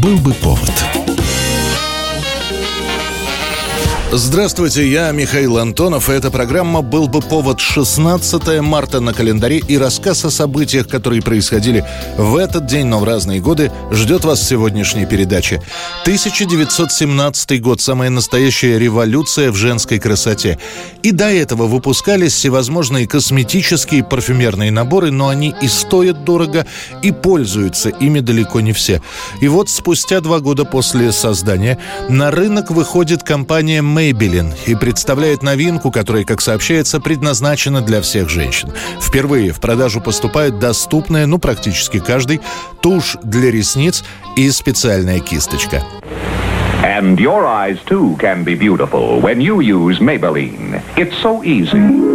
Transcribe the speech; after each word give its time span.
Был 0.00 0.16
бы 0.16 0.32
повод. 0.32 0.89
Здравствуйте, 4.12 4.90
я 4.90 5.12
Михаил 5.12 5.56
Антонов, 5.58 6.10
и 6.10 6.12
эта 6.12 6.32
программа 6.32 6.82
«Был 6.82 7.06
бы 7.06 7.20
повод» 7.20 7.60
16 7.60 8.60
марта 8.60 8.98
на 8.98 9.14
календаре 9.14 9.58
и 9.58 9.78
рассказ 9.78 10.24
о 10.24 10.30
событиях, 10.30 10.88
которые 10.88 11.22
происходили 11.22 11.84
в 12.16 12.34
этот 12.34 12.66
день, 12.66 12.86
но 12.86 12.98
в 12.98 13.04
разные 13.04 13.38
годы, 13.40 13.70
ждет 13.92 14.24
вас 14.24 14.40
в 14.40 14.48
сегодняшней 14.48 15.06
передаче. 15.06 15.62
1917 16.02 17.62
год– 17.62 17.80
самая 17.82 18.10
настоящая 18.10 18.80
революция 18.80 19.52
в 19.52 19.54
женской 19.54 20.00
красоте. 20.00 20.58
И 21.04 21.12
до 21.12 21.30
этого 21.30 21.68
выпускались 21.68 22.32
всевозможные 22.32 23.06
косметические 23.06 24.02
парфюмерные 24.02 24.72
наборы, 24.72 25.12
но 25.12 25.28
они 25.28 25.54
и 25.62 25.68
стоят 25.68 26.24
дорого, 26.24 26.66
и 27.02 27.12
пользуются 27.12 27.90
ими 27.90 28.18
далеко 28.18 28.60
не 28.60 28.72
все. 28.72 29.00
И 29.40 29.46
вот 29.46 29.70
спустя 29.70 30.20
два 30.20 30.40
года 30.40 30.64
после 30.64 31.12
создания 31.12 31.78
на 32.08 32.32
рынок 32.32 32.72
выходит 32.72 33.22
компания 33.22 33.82
Maybelline 34.00 34.54
и 34.66 34.74
представляет 34.74 35.42
новинку, 35.42 35.90
которая, 35.90 36.24
как 36.24 36.40
сообщается, 36.40 37.00
предназначена 37.00 37.82
для 37.82 38.00
всех 38.00 38.30
женщин. 38.30 38.72
Впервые 38.98 39.52
в 39.52 39.60
продажу 39.60 40.00
поступает 40.00 40.58
доступная, 40.58 41.26
ну, 41.26 41.38
практически 41.38 41.98
каждый, 41.98 42.40
тушь 42.80 43.18
для 43.22 43.50
ресниц 43.50 44.02
и 44.36 44.50
специальная 44.50 45.20
кисточка. 45.20 45.82
And 46.82 47.18
your 47.18 47.44
eyes 47.44 47.78
too 47.86 48.16
can 48.18 48.42
be 48.42 48.58
beautiful 48.58 49.20
when 49.20 49.38
you 49.38 49.60
use 49.60 50.00
Maybelline. 50.00 50.80
It's 50.96 51.14
so 51.22 51.44
easy. 51.44 52.09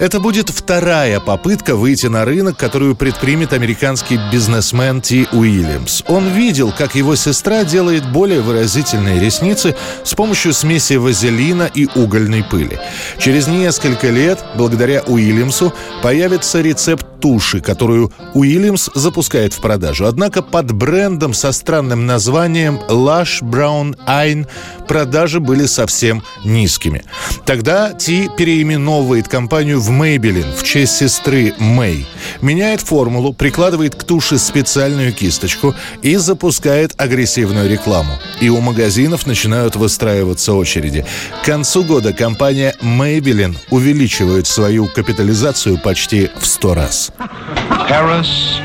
Это 0.00 0.18
будет 0.18 0.50
вторая 0.50 1.20
попытка 1.20 1.76
выйти 1.76 2.06
на 2.06 2.24
рынок, 2.24 2.56
которую 2.56 2.96
предпримет 2.96 3.52
американский 3.52 4.18
бизнесмен 4.32 5.00
Ти 5.00 5.28
Уильямс. 5.32 6.02
Он 6.08 6.28
видел, 6.30 6.72
как 6.76 6.96
его 6.96 7.14
сестра 7.14 7.62
делает 7.62 8.10
более 8.10 8.40
выразительные 8.40 9.20
ресницы 9.20 9.76
с 10.02 10.14
помощью 10.14 10.52
смеси 10.52 10.94
вазелина 10.94 11.70
и 11.72 11.86
угольной 11.94 12.42
пыли. 12.42 12.78
Через 13.18 13.46
несколько 13.46 14.08
лет, 14.08 14.44
благодаря 14.56 15.02
Уильямсу, 15.06 15.72
появится 16.02 16.60
рецепт 16.60 17.06
туши, 17.24 17.62
которую 17.62 18.12
Уильямс 18.34 18.90
запускает 18.94 19.54
в 19.54 19.60
продажу. 19.60 20.04
Однако 20.04 20.42
под 20.42 20.72
брендом 20.72 21.32
со 21.32 21.52
странным 21.52 22.04
названием 22.04 22.78
Lush 22.90 23.40
Brown 23.40 23.96
Ein 24.06 24.46
продажи 24.86 25.40
были 25.40 25.64
совсем 25.64 26.22
низкими. 26.44 27.02
Тогда 27.46 27.94
Ти 27.94 28.28
переименовывает 28.36 29.26
компанию 29.26 29.80
в 29.80 29.90
Maybelline 29.90 30.54
в 30.54 30.64
честь 30.64 30.98
сестры 30.98 31.54
Мэй. 31.58 32.06
Меняет 32.42 32.82
формулу, 32.82 33.32
прикладывает 33.32 33.94
к 33.94 34.04
туше 34.04 34.36
специальную 34.38 35.14
кисточку 35.14 35.74
и 36.02 36.16
запускает 36.16 36.92
агрессивную 36.98 37.70
рекламу. 37.70 38.18
И 38.42 38.50
у 38.50 38.60
магазинов 38.60 39.26
начинают 39.26 39.76
выстраиваться 39.76 40.52
очереди. 40.52 41.06
К 41.42 41.46
концу 41.46 41.84
года 41.84 42.12
компания 42.12 42.76
Maybelline 42.82 43.56
увеличивает 43.70 44.46
свою 44.46 44.88
капитализацию 44.88 45.78
почти 45.78 46.28
в 46.38 46.46
100 46.46 46.74
раз. 46.74 47.13
Paris, 47.13 48.59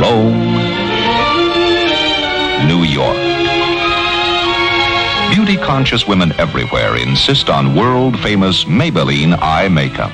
Rome, 0.00 0.38
New 2.68 2.84
York. 2.84 3.16
Beauty 5.34 5.56
conscious 5.56 6.06
women 6.06 6.32
everywhere 6.38 6.96
insist 6.96 7.50
on 7.50 7.74
world 7.74 8.16
famous 8.20 8.64
Maybelline 8.66 9.36
eye 9.42 9.68
makeup. 9.68 10.12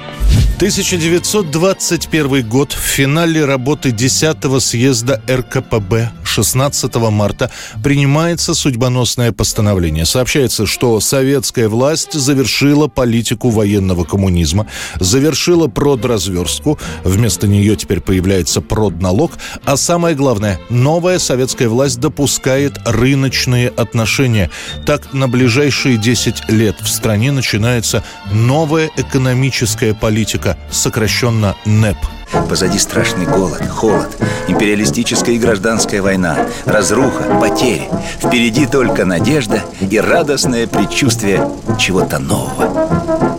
1921 0.56 2.42
год 2.42 2.72
в 2.72 2.80
финале 2.80 3.44
работы 3.44 3.90
10-го 3.90 4.60
съезда 4.60 5.20
РКПБ 5.30 6.10
16 6.33 6.95
марта 6.95 7.51
принимается 7.83 8.55
судьбоносное 8.55 9.31
постановление. 9.31 10.05
Сообщается, 10.05 10.65
что 10.65 10.99
советская 10.99 11.69
власть 11.69 12.13
завершила 12.13 12.87
политику 12.87 13.49
военного 13.51 14.03
коммунизма, 14.03 14.65
завершила 14.99 15.67
продразверстку, 15.67 16.79
вместо 17.03 17.47
нее 17.47 17.75
теперь 17.75 18.01
появляется 18.01 18.61
продналог, 18.61 19.33
а 19.63 19.77
самое 19.77 20.15
главное, 20.15 20.59
новая 20.69 21.19
советская 21.19 21.69
власть 21.69 21.99
допускает 21.99 22.79
рыночные 22.85 23.69
отношения. 23.69 24.49
Так, 24.87 25.13
на 25.13 25.27
ближайшие 25.27 25.97
10 25.97 26.49
лет 26.49 26.77
в 26.81 26.87
стране 26.87 27.31
начинается 27.31 28.03
новая 28.31 28.89
экономическая 28.97 29.93
политика, 29.93 30.57
сокращенно 30.71 31.55
НЭП– 31.65 31.97
Позади 32.49 32.79
страшный 32.79 33.25
голод, 33.25 33.61
холод, 33.69 34.09
империалистическая 34.47 35.35
и 35.35 35.39
гражданская 35.39 36.01
война, 36.01 36.37
разруха, 36.65 37.23
потери. 37.39 37.89
Впереди 38.17 38.65
только 38.65 39.05
надежда 39.05 39.61
и 39.79 39.99
радостное 39.99 40.67
предчувствие 40.67 41.47
чего-то 41.79 42.19
нового. 42.19 43.32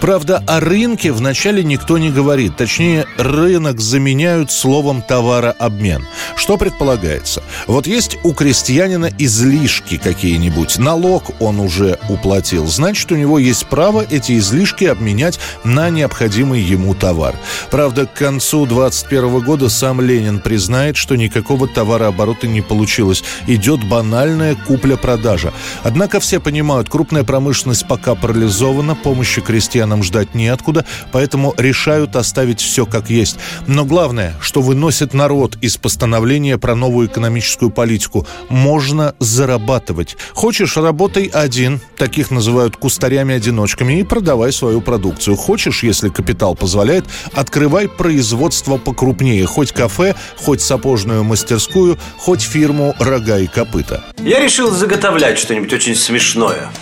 Правда, 0.00 0.42
о 0.46 0.60
рынке 0.60 1.12
вначале 1.12 1.64
никто 1.64 1.98
не 1.98 2.10
говорит. 2.10 2.56
Точнее, 2.56 3.06
рынок 3.16 3.80
заменяют 3.80 4.50
словом 4.50 5.02
товарообмен. 5.02 6.06
Что 6.36 6.56
предполагается? 6.56 7.42
Вот 7.66 7.86
есть 7.86 8.18
у 8.22 8.32
крестьянина 8.32 9.10
излишки 9.18 9.96
какие-нибудь. 9.96 10.78
Налог 10.78 11.40
он 11.40 11.60
уже 11.60 11.98
уплатил. 12.08 12.66
Значит, 12.66 13.12
у 13.12 13.16
него 13.16 13.38
есть 13.38 13.66
право 13.66 14.04
эти 14.08 14.38
излишки 14.38 14.84
обменять 14.84 15.38
на 15.64 15.90
необходимый 15.90 16.60
ему 16.60 16.94
товар. 16.94 17.34
Правда, 17.70 18.06
к 18.06 18.12
концу 18.14 18.66
2021 18.66 19.40
года 19.40 19.68
сам 19.68 20.00
Ленин 20.00 20.40
признает, 20.40 20.96
что 20.96 21.16
никакого 21.16 21.66
товарооборота 21.66 22.46
не 22.46 22.60
получилось. 22.60 23.24
Идет 23.46 23.84
банальная 23.84 24.54
купля-продажа. 24.54 25.52
Однако 25.82 26.20
все 26.20 26.40
понимают, 26.40 26.88
крупная 26.88 27.24
промышленность 27.24 27.86
пока 27.88 28.14
парализована, 28.14 28.94
помощи 28.94 29.40
крестьянам 29.40 29.93
нам 29.94 30.02
ждать 30.02 30.34
неоткуда, 30.34 30.84
поэтому 31.12 31.54
решают 31.56 32.16
оставить 32.16 32.60
все 32.60 32.84
как 32.84 33.10
есть. 33.10 33.38
Но 33.68 33.84
главное, 33.84 34.34
что 34.40 34.60
выносит 34.60 35.14
народ 35.14 35.56
из 35.60 35.76
постановления 35.76 36.58
про 36.58 36.74
новую 36.74 37.06
экономическую 37.06 37.70
политику. 37.70 38.26
Можно 38.48 39.14
зарабатывать. 39.20 40.16
Хочешь, 40.32 40.76
работай 40.76 41.26
один, 41.26 41.80
таких 41.96 42.32
называют 42.32 42.76
кустарями-одиночками, 42.76 44.00
и 44.00 44.02
продавай 44.02 44.52
свою 44.52 44.80
продукцию. 44.80 45.36
Хочешь, 45.36 45.84
если 45.84 46.08
капитал 46.08 46.56
позволяет, 46.56 47.04
открывай 47.32 47.88
производство 47.88 48.76
покрупнее. 48.76 49.46
Хоть 49.46 49.70
кафе, 49.70 50.16
хоть 50.36 50.60
сапожную 50.60 51.22
мастерскую, 51.22 51.98
хоть 52.18 52.42
фирму 52.42 52.96
«Рога 52.98 53.38
и 53.38 53.46
копыта». 53.46 54.02
Я 54.18 54.40
решил 54.40 54.72
заготовлять 54.72 55.38
что-нибудь 55.38 55.72
очень 55.72 55.94
смешное. 55.94 56.72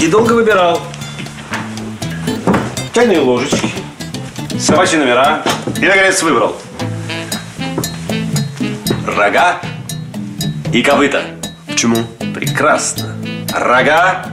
И 0.00 0.08
долго 0.08 0.32
выбирал 0.32 0.80
чайные 2.94 3.20
ложечки, 3.20 3.70
собачьи 4.58 4.98
номера 4.98 5.42
и, 5.80 5.86
наконец, 5.86 6.22
выбрал. 6.22 6.56
Рога 9.06 9.60
и 10.72 10.82
копыта. 10.82 11.22
Почему? 11.66 11.96
Прекрасно. 12.34 13.16
Рога 13.54 14.26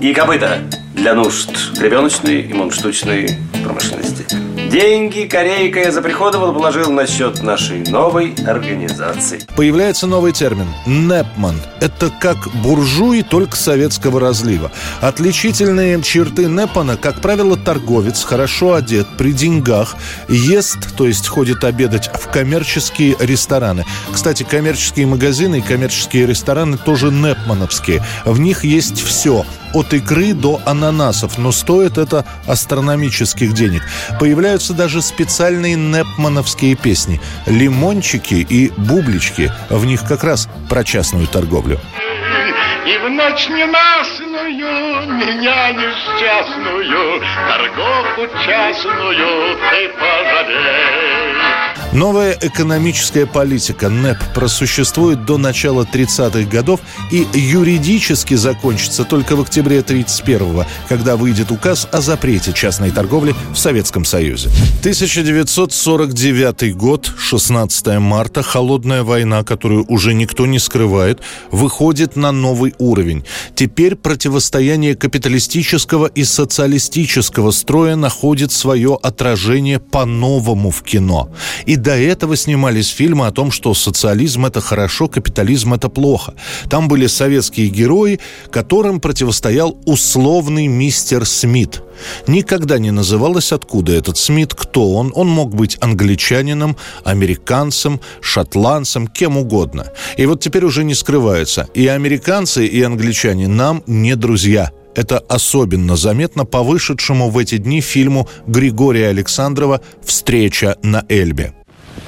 и 0.00 0.12
копыта 0.12 0.58
для 0.94 1.14
нужд 1.14 1.50
гребеночной 1.78 2.42
и 2.42 2.52
мундштучной 2.52 3.38
промышленности. 3.64 4.26
Деньги 4.72 5.24
корейка 5.24 5.80
я 5.80 5.92
заприходовал, 5.92 6.54
положил 6.54 6.90
на 6.90 7.06
счет 7.06 7.42
нашей 7.42 7.80
новой 7.90 8.34
организации. 8.46 9.40
Появляется 9.54 10.06
новый 10.06 10.32
термин– 10.32 10.66
«непман». 10.86 11.60
Это 11.82 12.08
как 12.08 12.38
буржуи, 12.62 13.20
только 13.20 13.54
советского 13.54 14.18
разлива. 14.18 14.72
Отличительные 15.02 16.00
черты 16.00 16.46
Непмана, 16.46 16.96
как 16.96 17.20
правило, 17.20 17.58
торговец, 17.58 18.24
хорошо 18.24 18.72
одет, 18.72 19.06
при 19.18 19.32
деньгах, 19.32 19.94
ест, 20.30 20.96
то 20.96 21.06
есть 21.06 21.28
ходит 21.28 21.64
обедать 21.64 22.08
в 22.08 22.30
коммерческие 22.30 23.14
рестораны. 23.20 23.84
Кстати, 24.10 24.42
коммерческие 24.42 25.06
магазины 25.06 25.58
и 25.58 25.60
коммерческие 25.60 26.24
рестораны 26.24 26.78
тоже 26.78 27.10
непмановские. 27.10 28.02
В 28.24 28.40
них 28.40 28.64
есть 28.64 29.02
все– 29.02 29.44
от 29.74 29.92
икры 29.92 30.34
до 30.34 30.60
ананасов, 30.64 31.38
но 31.38 31.52
стоит 31.52 31.98
это 31.98 32.24
астрономических 32.46 33.52
денег. 33.52 33.82
Появляются 34.18 34.72
даже 34.74 35.02
специальные 35.02 35.76
непмановские 35.76 36.74
песни 36.74 37.20
«Лимончики» 37.46 38.34
и 38.34 38.70
«Бублички». 38.76 39.52
В 39.70 39.84
них 39.84 40.04
как 40.06 40.24
раз 40.24 40.48
про 40.68 40.84
частную 40.84 41.26
торговлю. 41.26 41.78
И 42.84 42.98
в 42.98 43.08
ночь 43.10 43.48
ненастную, 43.48 45.06
меня 45.16 45.72
несчастную, 45.72 47.22
торговку 47.48 48.26
частную 48.44 49.56
ты 49.70 49.88
пожалей. 49.98 51.31
Новая 51.92 52.38
экономическая 52.40 53.26
политика 53.26 53.90
НЭП 53.90 54.16
просуществует 54.34 55.26
до 55.26 55.36
начала 55.36 55.84
30-х 55.84 56.48
годов 56.48 56.80
и 57.10 57.26
юридически 57.34 58.32
закончится 58.32 59.04
только 59.04 59.36
в 59.36 59.42
октябре 59.42 59.80
31-го, 59.80 60.64
когда 60.88 61.16
выйдет 61.16 61.50
указ 61.50 61.86
о 61.92 62.00
запрете 62.00 62.54
частной 62.54 62.92
торговли 62.92 63.34
в 63.52 63.58
Советском 63.58 64.06
Союзе. 64.06 64.48
1949 64.80 66.74
год, 66.74 67.12
16 67.18 67.98
марта, 67.98 68.42
холодная 68.42 69.02
война, 69.02 69.44
которую 69.44 69.84
уже 69.86 70.14
никто 70.14 70.46
не 70.46 70.58
скрывает, 70.58 71.20
выходит 71.50 72.16
на 72.16 72.32
новый 72.32 72.74
уровень. 72.78 73.22
Теперь 73.54 73.96
противостояние 73.96 74.94
капиталистического 74.94 76.06
и 76.06 76.24
социалистического 76.24 77.50
строя 77.50 77.96
находит 77.96 78.50
свое 78.50 78.98
отражение 79.02 79.78
по-новому 79.78 80.70
в 80.70 80.82
кино. 80.82 81.30
И 81.66 81.76
до 81.82 81.98
этого 81.98 82.36
снимались 82.36 82.88
фильмы 82.88 83.26
о 83.26 83.32
том, 83.32 83.50
что 83.50 83.74
социализм 83.74 84.46
это 84.46 84.60
хорошо, 84.60 85.08
капитализм 85.08 85.74
это 85.74 85.88
плохо. 85.88 86.34
Там 86.70 86.86
были 86.88 87.08
советские 87.08 87.68
герои, 87.68 88.20
которым 88.50 89.00
противостоял 89.00 89.76
условный 89.84 90.68
мистер 90.68 91.26
Смит. 91.26 91.82
Никогда 92.26 92.78
не 92.78 92.92
называлось, 92.92 93.52
откуда 93.52 93.92
этот 93.92 94.16
Смит, 94.16 94.54
кто 94.54 94.92
он. 94.92 95.12
Он 95.14 95.28
мог 95.28 95.54
быть 95.54 95.76
англичанином, 95.80 96.76
американцем, 97.04 98.00
шотландцем, 98.20 99.08
кем 99.08 99.36
угодно. 99.36 99.86
И 100.16 100.26
вот 100.26 100.40
теперь 100.40 100.64
уже 100.64 100.84
не 100.84 100.94
скрывается. 100.94 101.68
И 101.74 101.88
американцы, 101.88 102.64
и 102.64 102.80
англичане 102.82 103.48
нам 103.48 103.82
не 103.86 104.14
друзья– 104.14 104.70
это 104.94 105.18
особенно 105.20 105.96
заметно 105.96 106.44
по 106.44 106.62
вышедшему 106.62 107.30
в 107.30 107.38
эти 107.38 107.56
дни 107.56 107.80
фильму 107.80 108.28
Григория 108.46 109.08
Александрова 109.08 109.80
«Встреча 110.04 110.76
на 110.82 111.04
Эльбе». 111.08 111.54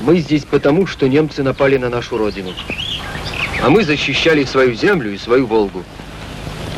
Мы 0.07 0.19
здесь 0.19 0.45
потому, 0.45 0.87
что 0.87 1.09
немцы 1.09 1.43
напали 1.43 1.79
на 1.79 1.89
нашу 1.89 2.19
родину. 2.19 2.53
А 3.63 3.71
мы 3.71 3.85
защищали 3.85 4.45
свою 4.45 4.75
землю 4.75 5.11
и 5.11 5.17
свою 5.17 5.47
Волгу. 5.47 5.83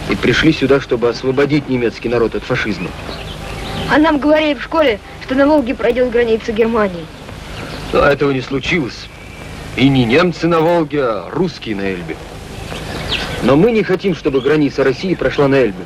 И 0.09 0.15
пришли 0.15 0.53
сюда, 0.53 0.81
чтобы 0.81 1.09
освободить 1.09 1.69
немецкий 1.69 2.09
народ 2.09 2.37
от 2.37 2.45
фашизма. 2.45 2.89
А 3.91 3.99
нам 3.99 4.21
говорили 4.21 4.55
в 4.55 4.63
школе, 4.63 5.01
что 5.25 5.35
на 5.35 5.49
Волге 5.49 5.75
пройдет 5.75 6.11
граница 6.11 6.53
Германии. 6.53 7.05
Но 7.93 7.99
этого 7.99 8.31
не 8.31 8.43
случилось. 8.43 9.09
И 9.77 9.89
не 9.89 10.05
немцы 10.05 10.47
на 10.47 10.61
Волге, 10.61 11.03
а 11.03 11.29
русские 11.33 11.75
на 11.75 11.83
Эльбе. 11.83 12.17
Но 13.43 13.57
мы 13.57 13.73
не 13.73 13.83
хотим, 13.83 14.15
чтобы 14.15 14.41
граница 14.41 14.85
России 14.85 15.15
прошла 15.15 15.49
на 15.49 15.57
Эльбе. 15.57 15.85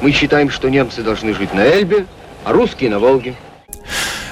Мы 0.00 0.12
считаем, 0.12 0.48
что 0.48 0.70
немцы 0.70 1.02
должны 1.02 1.34
жить 1.34 1.52
на 1.52 1.60
Эльбе, 1.66 2.06
а 2.44 2.52
русские 2.52 2.88
на 2.88 2.98
Волге. 2.98 3.34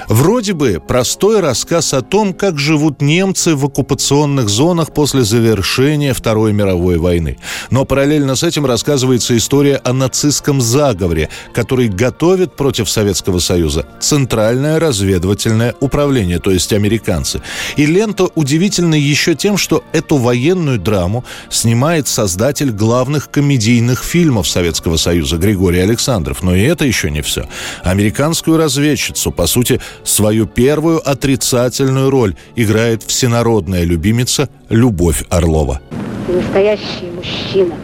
Вроде 0.09 0.53
бы 0.53 0.81
простой 0.85 1.39
рассказ 1.39 1.93
о 1.93 2.01
том, 2.01 2.33
как 2.33 2.57
живут 2.57 2.99
немцы 2.99 3.55
в 3.55 3.63
оккупационных 3.63 4.49
зонах 4.49 4.91
после 4.91 5.23
завершения 5.23 6.15
Второй 6.15 6.51
мировой 6.51 6.97
войны. 6.97 7.37
Но 7.69 7.85
параллельно 7.85 8.35
с 8.35 8.41
этим 8.41 8.65
рассказывается 8.65 9.37
история 9.37 9.75
о 9.83 9.93
нацистском 9.93 10.61
заговоре, 10.61 11.29
который 11.53 11.89
готовит 11.89 12.55
против 12.55 12.89
Советского 12.89 13.37
Союза 13.37 13.85
Центральное 13.99 14.79
разведывательное 14.79 15.75
управление, 15.79 16.39
то 16.39 16.49
есть 16.49 16.73
американцы. 16.73 17.43
И 17.77 17.85
лента 17.85 18.29
удивительна 18.33 18.95
еще 18.95 19.35
тем, 19.35 19.57
что 19.57 19.83
эту 19.91 20.17
военную 20.17 20.79
драму 20.79 21.23
снимает 21.51 22.07
создатель 22.07 22.71
главных 22.71 23.29
комедийных 23.29 24.03
фильмов 24.03 24.47
Советского 24.47 24.97
Союза 24.97 25.37
Григорий 25.37 25.81
Александров. 25.81 26.41
Но 26.41 26.55
и 26.55 26.63
это 26.63 26.83
еще 26.83 27.11
не 27.11 27.21
все. 27.21 27.47
Американскую 27.83 28.57
разведчицу, 28.57 29.31
по 29.31 29.45
сути, 29.45 29.79
Свою 30.03 30.45
первую 30.45 31.07
отрицательную 31.07 32.09
роль 32.09 32.35
играет 32.55 33.03
всенародная 33.03 33.83
любимица 33.83 34.49
Любовь 34.69 35.23
Орлова. 35.29 35.81
Настоящий 36.27 37.09
мужчина. 37.15 37.75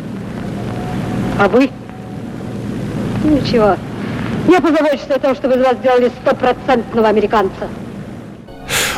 А 1.40 1.48
вы? 1.48 1.70
Ничего. 3.24 3.76
Я 4.48 4.62
позабочусь 4.62 5.10
о 5.10 5.20
том, 5.20 5.36
чтобы 5.36 5.56
из 5.56 5.62
вас 5.62 5.78
сделали 5.78 6.12
стопроцентного 6.22 7.08
американца. 7.08 7.68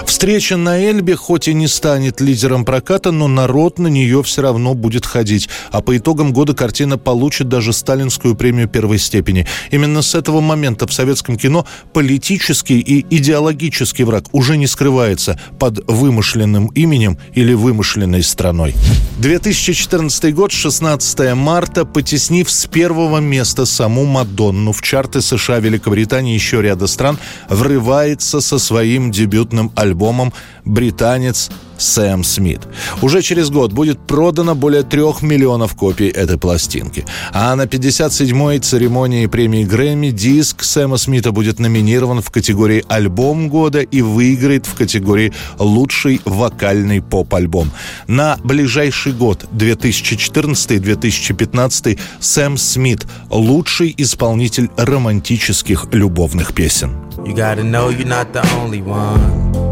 Встреча 0.08 0.56
на 0.56 0.80
Эльбе 0.80 1.18
хоть 1.18 1.50
и 1.50 1.54
не 1.54 1.68
станет 1.68 2.22
лидером 2.22 2.64
проката, 2.64 3.12
но 3.12 3.28
народ 3.28 3.78
на 3.78 3.88
нее 3.88 4.24
все 4.24 4.42
равно 4.42 4.74
будет 4.74 5.06
ходить. 5.06 5.50
А 5.70 5.82
по 5.82 5.98
итогам 5.98 6.32
года 6.32 6.56
картина 6.56 6.98
получит 6.98 7.50
даже 7.50 7.74
сталинскую 7.74 8.34
премию 8.34 8.70
первой 8.70 9.00
степени. 9.00 9.46
Именно 9.70 10.02
с 10.02 10.16
этого 10.16 10.40
момента 10.40 10.88
в 10.88 10.94
советском 10.94 11.36
кино 11.36 11.68
политический 11.94 12.80
и 12.80 13.06
идеологический 13.18 14.06
враг 14.06 14.24
уже 14.32 14.56
не 14.58 14.66
скрывается 14.66 15.40
под 15.60 15.84
вымышленным 15.88 16.68
именем 16.68 17.20
или 17.36 17.54
вымышленной 17.54 18.24
страной. 18.24 18.76
2014 19.20 20.34
год, 20.34 20.54
16 20.54 21.36
марта, 21.36 21.84
потеснив 21.84 22.50
с 22.50 22.66
первого 22.66 23.20
места 23.20 23.66
саму 23.66 24.06
Мадонну 24.06 24.72
в 24.72 24.82
чарты 24.82 25.22
США, 25.22 25.60
Великобритании 25.60 26.32
и 26.32 26.36
еще 26.36 26.62
ряда 26.62 26.88
стран, 26.88 27.20
врывается 27.50 28.40
со 28.40 28.58
своим 28.58 29.12
дебютным 29.12 29.72
альбомом 29.76 29.97
альбомом 29.98 30.32
британец 30.64 31.50
Сэм 31.80 32.24
Смит. 32.24 32.62
Уже 33.02 33.22
через 33.22 33.50
год 33.50 33.72
будет 33.72 34.00
продано 34.00 34.56
более 34.56 34.84
трех 34.84 35.22
миллионов 35.22 35.76
копий 35.76 36.08
этой 36.08 36.40
пластинки. 36.40 37.06
А 37.34 37.56
на 37.56 37.64
57-й 37.64 38.60
церемонии 38.60 39.26
премии 39.28 39.64
Грэмми 39.64 40.10
диск 40.10 40.64
Сэма 40.64 40.98
Смита 40.98 41.32
будет 41.32 41.60
номинирован 41.60 42.22
в 42.22 42.32
категории 42.32 42.84
«Альбом 42.90 43.50
года» 43.50 43.82
и 43.82 44.02
выиграет 44.02 44.66
в 44.66 44.76
категории 44.76 45.34
«Лучший 45.60 46.20
вокальный 46.26 47.02
поп-альбом». 47.02 47.72
На 48.08 48.38
ближайший 48.44 49.14
год, 49.14 49.46
2014-2015, 49.54 52.00
Сэм 52.20 52.58
Смит– 52.58 53.06
лучший 53.30 53.94
исполнитель 53.98 54.72
романтических 54.78 55.86
любовных 55.92 56.56
песен. 56.56 56.96
You 57.18 57.36
gotta 57.36 57.64
know 57.64 57.90
you're 57.90 58.08
not 58.08 58.34
the 58.34 58.42
only 58.56 58.82
one. 58.82 59.67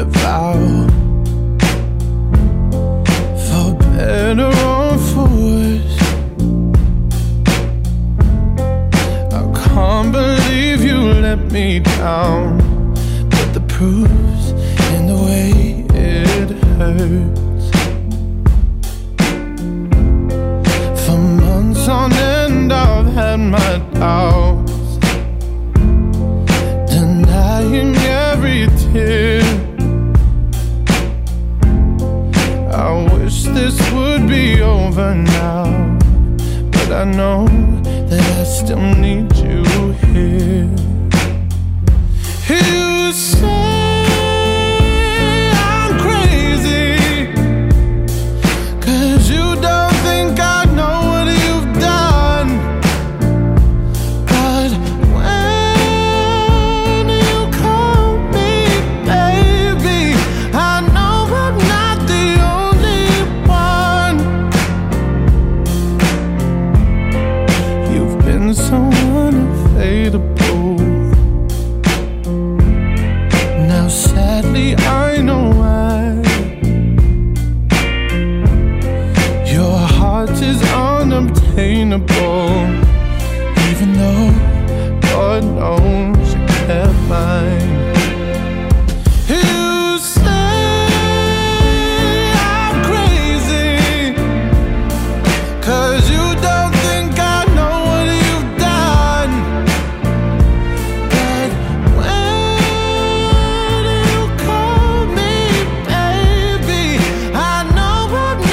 A 0.00 0.04
vow. 0.04 0.54
For 3.46 3.74
better 3.74 4.52
or 4.72 4.98
for 5.08 5.28
worse. 5.28 5.98
I 9.38 9.42
can't 9.62 10.10
believe 10.12 10.82
you 10.82 10.98
let 11.26 11.40
me 11.52 11.80
down. 11.80 12.58
But 13.28 13.48
the 13.56 13.64
proof's 13.68 14.29
this 33.60 33.92
would 33.92 34.26
be 34.26 34.62
over 34.62 35.14
now. 35.14 35.64
But 36.72 36.92
I 36.92 37.04
know 37.04 37.46
that 38.08 38.26
I 38.40 38.44
still 38.44 38.86
need 39.06 39.36
you 39.36 39.62
here. 40.12 40.70
You 42.48 43.12
say 43.12 43.59